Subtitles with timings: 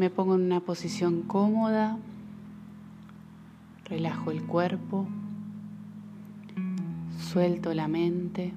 [0.00, 1.98] Me pongo en una posición cómoda,
[3.84, 5.06] relajo el cuerpo,
[7.18, 8.54] suelto la mente,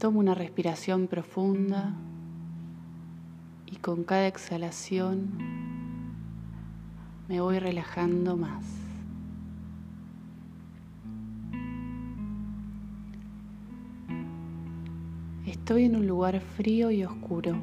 [0.00, 1.94] tomo una respiración profunda
[3.64, 5.28] y con cada exhalación
[7.28, 8.64] me voy relajando más.
[15.46, 17.54] Estoy en un lugar frío y oscuro.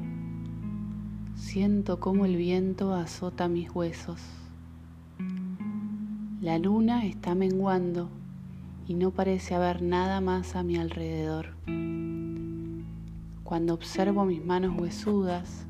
[1.38, 4.20] Siento cómo el viento azota mis huesos.
[6.42, 8.10] La luna está menguando
[8.88, 11.54] y no parece haber nada más a mi alrededor.
[13.44, 15.64] Cuando observo mis manos huesudas,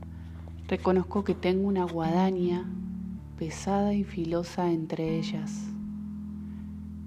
[0.66, 2.64] reconozco que tengo una guadaña
[3.38, 5.66] pesada y filosa entre ellas.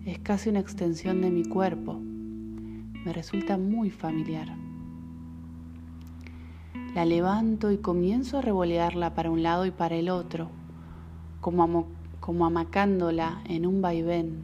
[0.05, 1.99] Es casi una extensión de mi cuerpo.
[1.99, 4.55] Me resulta muy familiar.
[6.93, 10.49] La levanto y comienzo a revolearla para un lado y para el otro,
[11.39, 11.87] como,
[12.45, 14.41] amacándola en un vaivén,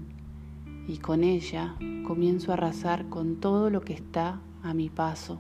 [0.88, 1.76] y con ella
[2.08, 5.40] comienzo a arrasar con todo lo que está a mi paso.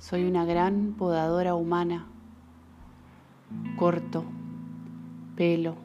[0.00, 2.06] Soy una gran podadora humana.
[3.78, 4.24] Corto,
[5.36, 5.76] pelo,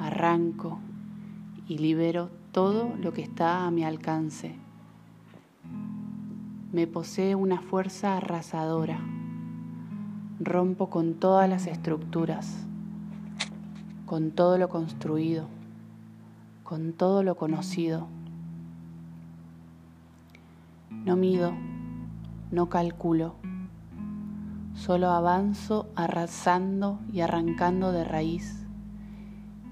[0.00, 0.80] arranco
[1.68, 4.56] y libero todo lo que está a mi alcance
[6.70, 9.00] me posee una fuerza arrasadora.
[10.38, 12.66] Rompo con todas las estructuras,
[14.04, 15.46] con todo lo construido,
[16.64, 18.06] con todo lo conocido.
[20.90, 21.54] No mido,
[22.50, 23.34] no calculo,
[24.74, 28.66] solo avanzo arrasando y arrancando de raíz.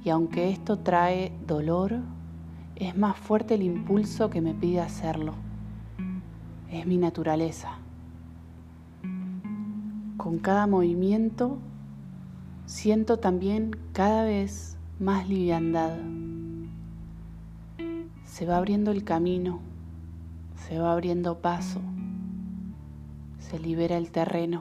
[0.02, 1.98] Y aunque esto trae dolor,
[2.74, 5.34] es más fuerte el impulso que me pide hacerlo
[6.80, 7.78] es mi naturaleza.
[10.16, 11.58] Con cada movimiento
[12.66, 15.96] siento también cada vez más liviandad.
[18.24, 19.60] Se va abriendo el camino,
[20.56, 21.80] se va abriendo paso,
[23.38, 24.60] se libera el terreno.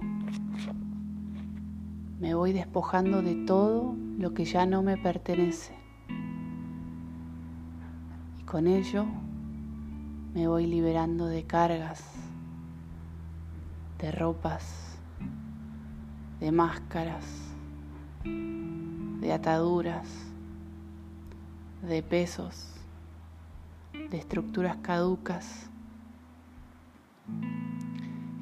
[2.19, 5.73] Me voy despojando de todo lo que ya no me pertenece.
[8.39, 9.05] Y con ello
[10.35, 12.03] me voy liberando de cargas,
[14.00, 14.97] de ropas,
[16.41, 17.23] de máscaras,
[18.25, 20.06] de ataduras,
[21.88, 22.73] de pesos,
[23.94, 25.69] de estructuras caducas.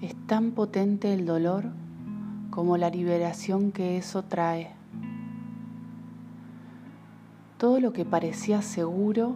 [0.01, 1.65] Es tan potente el dolor
[2.49, 4.71] como la liberación que eso trae.
[7.59, 9.35] Todo lo que parecía seguro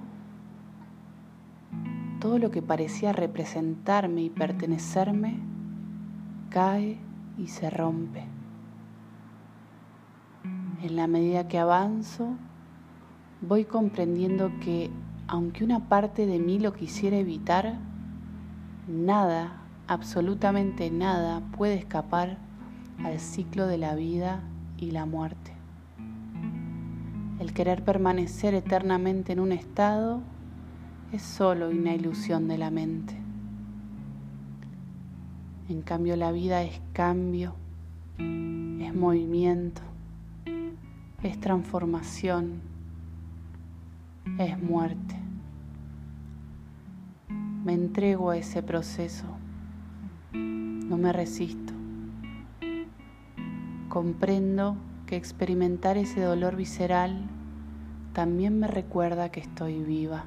[2.19, 5.39] todo lo que parecía representarme y pertenecerme
[6.50, 6.97] cae
[7.38, 8.25] y se rompe.
[10.81, 12.35] En la medida que avanzo,
[13.41, 14.89] voy comprendiendo que
[15.27, 17.77] aunque una parte de mí lo quisiera evitar,
[18.88, 22.38] nada, absolutamente nada puede escapar
[23.03, 24.41] al ciclo de la vida
[24.77, 25.53] y la muerte.
[27.39, 30.22] El querer permanecer eternamente en un estado
[31.12, 33.16] es solo una ilusión de la mente.
[35.69, 37.56] En cambio la vida es cambio,
[38.18, 39.81] es movimiento,
[41.23, 42.62] es transformación,
[44.38, 45.16] es muerte.
[47.63, 49.25] Me entrego a ese proceso,
[50.34, 51.74] no me resisto.
[53.89, 54.75] Comprendo
[55.06, 57.29] que experimentar ese dolor visceral
[58.13, 60.25] también me recuerda que estoy viva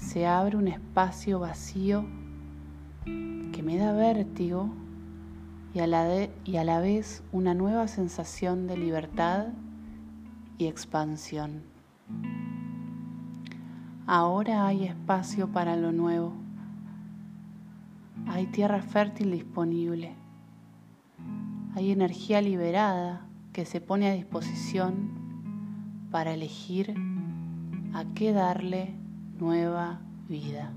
[0.00, 2.04] se abre un espacio vacío
[3.04, 4.70] que me da vértigo
[5.74, 9.48] y a, la y a la vez una nueva sensación de libertad
[10.58, 11.62] y expansión.
[14.06, 16.32] Ahora hay espacio para lo nuevo.
[18.26, 20.14] Hay tierra fértil disponible.
[21.76, 25.10] Hay energía liberada que se pone a disposición
[26.10, 26.94] para elegir
[27.92, 28.99] a qué darle
[29.40, 29.98] nueva
[30.28, 30.70] vida.